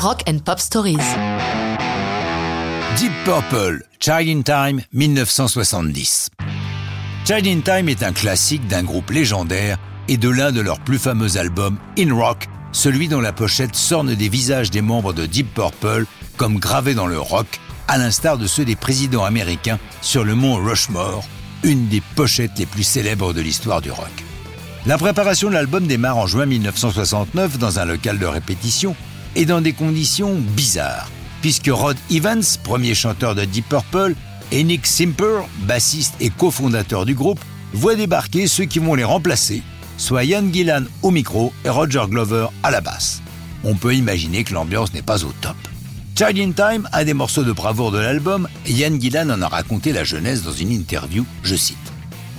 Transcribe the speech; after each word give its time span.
Rock 0.00 0.22
and 0.28 0.38
Pop 0.44 0.60
Stories. 0.60 0.96
Deep 2.96 3.10
Purple, 3.24 3.82
Child 3.98 4.28
in 4.28 4.42
Time, 4.42 4.80
1970. 4.92 6.30
Child 7.26 7.46
in 7.48 7.60
Time 7.62 7.88
est 7.88 8.04
un 8.04 8.12
classique 8.12 8.68
d'un 8.68 8.84
groupe 8.84 9.10
légendaire 9.10 9.76
et 10.06 10.16
de 10.16 10.28
l'un 10.28 10.52
de 10.52 10.60
leurs 10.60 10.78
plus 10.78 11.00
fameux 11.00 11.36
albums, 11.36 11.78
In 11.98 12.14
Rock, 12.14 12.46
celui 12.70 13.08
dont 13.08 13.20
la 13.20 13.32
pochette 13.32 13.74
sorne 13.74 14.14
des 14.14 14.28
visages 14.28 14.70
des 14.70 14.82
membres 14.82 15.12
de 15.12 15.26
Deep 15.26 15.52
Purple 15.52 16.06
comme 16.36 16.60
gravés 16.60 16.94
dans 16.94 17.08
le 17.08 17.18
rock, 17.18 17.58
à 17.88 17.98
l'instar 17.98 18.38
de 18.38 18.46
ceux 18.46 18.64
des 18.64 18.76
présidents 18.76 19.24
américains 19.24 19.80
sur 20.00 20.22
le 20.22 20.36
mont 20.36 20.54
Rushmore, 20.64 21.24
une 21.64 21.88
des 21.88 22.02
pochettes 22.14 22.56
les 22.56 22.66
plus 22.66 22.84
célèbres 22.84 23.32
de 23.32 23.40
l'histoire 23.40 23.80
du 23.80 23.90
rock. 23.90 24.06
La 24.86 24.96
préparation 24.96 25.48
de 25.48 25.54
l'album 25.54 25.88
démarre 25.88 26.18
en 26.18 26.28
juin 26.28 26.46
1969 26.46 27.58
dans 27.58 27.80
un 27.80 27.84
local 27.84 28.20
de 28.20 28.26
répétition 28.26 28.94
et 29.38 29.46
dans 29.46 29.60
des 29.60 29.72
conditions 29.72 30.34
bizarres, 30.34 31.08
puisque 31.40 31.68
Rod 31.68 31.96
Evans, 32.10 32.42
premier 32.64 32.94
chanteur 32.94 33.36
de 33.36 33.44
Deep 33.44 33.68
Purple, 33.68 34.14
et 34.50 34.64
Nick 34.64 34.86
Simper, 34.86 35.42
bassiste 35.60 36.14
et 36.20 36.28
cofondateur 36.30 37.06
du 37.06 37.14
groupe, 37.14 37.40
voient 37.72 37.94
débarquer 37.94 38.48
ceux 38.48 38.64
qui 38.64 38.80
vont 38.80 38.96
les 38.96 39.04
remplacer, 39.04 39.62
soit 39.96 40.24
Ian 40.24 40.52
Gillan 40.52 40.84
au 41.02 41.12
micro 41.12 41.52
et 41.64 41.68
Roger 41.68 42.02
Glover 42.08 42.48
à 42.64 42.72
la 42.72 42.80
basse. 42.80 43.22
On 43.62 43.76
peut 43.76 43.94
imaginer 43.94 44.42
que 44.42 44.54
l'ambiance 44.54 44.92
n'est 44.92 45.02
pas 45.02 45.24
au 45.24 45.32
top. 45.40 45.56
Child 46.16 46.38
in 46.38 46.50
Time, 46.50 46.88
un 46.92 47.04
des 47.04 47.14
morceaux 47.14 47.44
de 47.44 47.52
bravoure 47.52 47.92
de 47.92 47.98
l'album, 47.98 48.48
Ian 48.66 48.98
Gillan 48.98 49.30
en 49.30 49.40
a 49.40 49.48
raconté 49.48 49.92
la 49.92 50.02
jeunesse 50.02 50.42
dans 50.42 50.52
une 50.52 50.72
interview, 50.72 51.24
je 51.44 51.54
cite. 51.54 51.76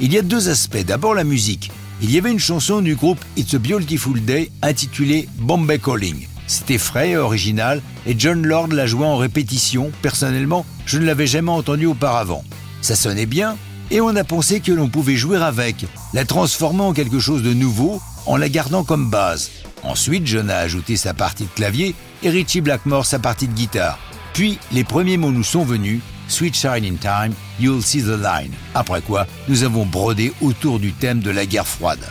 Il 0.02 0.11
y 0.11 0.17
a 0.17 0.21
deux 0.21 0.49
aspects. 0.49 0.83
D'abord 0.85 1.13
la 1.13 1.23
musique. 1.23 1.71
Il 2.02 2.11
y 2.11 2.17
avait 2.17 2.31
une 2.31 2.39
chanson 2.39 2.81
du 2.81 2.95
groupe 2.95 3.19
It's 3.38 3.53
a 3.53 3.59
Beautiful 3.59 4.19
Day 4.19 4.52
intitulée 4.61 5.29
Bombay 5.38 5.79
Calling. 5.79 6.27
C'était 6.49 6.80
frais 6.80 7.12
et 7.12 7.17
original 7.17 7.80
et 8.08 8.16
John 8.17 8.41
Lord 8.41 8.70
l'a 8.70 8.88
joué 8.88 9.05
en 9.05 9.17
répétition. 9.17 9.91
Personnellement, 10.02 10.66
je 10.88 10.97
ne 10.97 11.06
l'avais 11.06 11.28
jamais 11.28 11.52
entendu 11.52 11.86
auparavant. 11.86 12.44
Ça 12.81 12.95
sonnait 12.95 13.28
bien 13.28 13.56
et 13.91 14.02
on 14.02 14.16
a 14.16 14.23
pensé 14.23 14.59
que 14.59 14.72
l'on 14.72 14.89
pouvait 14.89 15.16
jouer 15.16 15.38
avec, 15.38 15.86
la 16.11 16.25
transformer 16.25 16.81
en 16.81 16.94
quelque 16.94 17.19
chose 17.19 17.44
de 17.44 17.53
nouveau 17.53 18.02
en 18.25 18.36
la 18.36 18.50
gardant 18.50 18.83
comme 18.83 19.11
base. 19.11 19.52
Ensuite, 19.83 20.25
John 20.25 20.50
a 20.50 20.58
ajouté 20.58 20.97
sa 20.97 21.14
partie 21.14 21.44
de 21.44 21.50
clavier 21.50 21.94
et 22.23 22.31
Richie 22.31 22.61
Blackmore 22.61 23.06
sa 23.06 23.19
partie 23.19 23.47
de 23.47 23.53
guitare. 23.53 24.00
Puis, 24.34 24.58
les 24.72 24.84
premiers 24.84 25.17
mots 25.17 25.31
nous 25.31 25.44
sont 25.44 25.63
venus 25.63 26.02
Sweet 26.28 26.56
Shine 26.56 26.84
in 26.84 26.95
Time, 26.95 27.36
You'll 27.59 27.84
See 27.84 28.02
the 28.02 28.17
Line. 28.17 28.53
Après 28.73 29.02
quoi, 29.02 29.28
nous 29.47 29.63
avons 29.63 29.86
brodé 29.86 30.34
autour 30.41 30.80
du 30.80 30.94
thème 30.94 31.19
de 31.19 31.30
la 31.30 31.45
guerre 31.45 31.67
froide. 31.67 32.09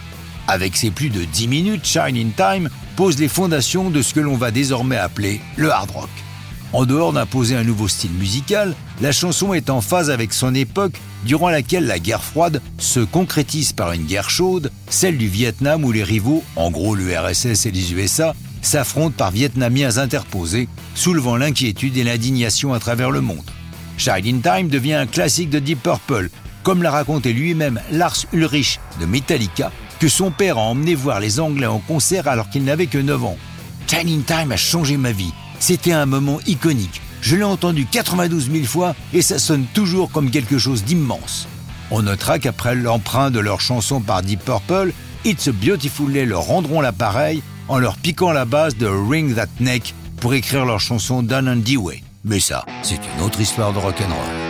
Avec 0.49 0.77
ses 0.77 0.91
plus 0.91 1.11
de 1.11 1.25
10 1.25 1.47
minutes, 1.47 1.85
Shine 1.85 2.17
in 2.17 2.31
Time 2.35 2.71
pose 2.97 3.19
les 3.19 3.29
fondations 3.29 3.91
de 3.91 4.01
ce 4.01 4.15
que 4.15 4.21
l'on 4.21 4.39
va 4.39 4.51
désormais 4.51 4.97
appeler 4.97 5.43
le 5.57 5.71
hard 5.71 5.91
rock. 5.91 6.09
En 6.73 6.87
dehors 6.87 7.13
d'imposer 7.13 7.55
un 7.55 7.65
nouveau 7.65 7.87
style 7.87 8.13
musical, 8.13 8.75
la 9.03 9.13
chanson 9.13 9.53
est 9.53 9.69
en 9.69 9.83
phase 9.83 10.11
avec 10.11 10.33
son 10.33 10.55
époque 10.55 10.99
durant 11.25 11.51
laquelle 11.51 11.87
la 11.87 11.99
guerre 11.99 12.25
froide 12.25 12.63
se 12.79 13.01
concrétise 13.01 13.73
par 13.73 13.93
une 13.93 14.07
guerre 14.07 14.31
chaude, 14.31 14.73
celle 14.89 15.19
du 15.19 15.29
Vietnam 15.29 15.85
où 15.85 15.93
les 15.93 16.03
rivaux, 16.03 16.43
en 16.57 16.71
gros 16.71 16.95
l'URSS 16.95 17.67
et 17.67 17.71
les 17.71 17.93
USA, 17.93 18.35
s'affrontent 18.63 19.17
par 19.17 19.31
vietnamiens 19.31 19.99
interposés, 19.99 20.69
soulevant 20.95 21.37
l'inquiétude 21.37 21.97
et 21.99 22.05
l'indignation 22.05 22.73
à 22.73 22.79
travers 22.79 23.11
le 23.11 23.21
monde. 23.21 23.51
Child 23.99 24.27
in 24.27 24.41
Time 24.41 24.69
devient 24.69 24.95
un 24.95 25.07
classique 25.07 25.51
de 25.51 25.59
Deep 25.59 25.83
Purple, 25.83 26.31
comme 26.63 26.83
l'a 26.83 26.91
raconté 26.91 27.35
lui-même 27.35 27.81
Lars 27.93 28.25
Ulrich 28.33 28.81
de 29.01 29.07
Metallica, 29.07 29.73
que 29.99 30.09
son 30.09 30.31
père 30.31 30.59
a 30.59 30.63
emmené 30.63 30.95
voir 30.95 31.21
les 31.21 31.41
Anglais 31.41 31.67
en 31.67 31.79
concert 31.79 32.29
alors 32.29 32.51
qu'il 32.51 32.65
n'avait 32.65 32.87
que 32.87 32.99
9 32.99 33.25
ans. 33.25 33.37
Child 33.87 34.09
in 34.09 34.21
Time 34.23 34.53
a 34.53 34.57
changé 34.57 34.97
ma 34.97 35.13
vie. 35.13 35.33
C'était 35.59 35.93
un 35.93 36.07
moment 36.07 36.39
iconique. 36.47 37.01
Je 37.21 37.37
l'ai 37.37 37.45
entendu 37.45 37.87
92 37.87 38.51
000 38.51 38.65
fois 38.65 38.95
et 39.13 39.23
ça 39.23 39.39
sonne 39.39 39.67
toujours 39.75 40.11
comme 40.11 40.31
quelque 40.31 40.59
chose 40.59 40.85
d'immense. 40.85 41.49
On 41.91 42.03
notera 42.03 42.39
qu'après 42.39 42.75
l'emprunt 42.75 43.31
de 43.31 43.41
leur 43.41 43.61
chanson 43.61 44.01
par 44.01 44.23
Deep 44.23 44.45
Purple, 44.45 44.93
It's 45.25 45.49
a 45.49 45.53
Beautiful 45.53 46.13
Day 46.13 46.27
leur 46.27 46.43
rendront 46.43 46.81
l'appareil 46.81 47.43
en 47.67 47.79
leur 47.79 47.97
piquant 47.97 48.31
la 48.31 48.45
base 48.45 48.77
de 48.77 48.87
Ring 48.87 49.35
That 49.35 49.49
Neck 49.61 49.95
pour 50.21 50.35
écrire 50.35 50.65
leur 50.65 50.81
chanson 50.81 51.23
Down 51.23 51.49
and 51.49 51.81
Way. 51.81 52.03
Mais 52.25 52.41
ça, 52.41 52.65
c'est 52.83 53.01
une 53.17 53.25
autre 53.25 53.41
histoire 53.41 53.73
de 53.73 53.79
rock'n'roll. 53.79 54.48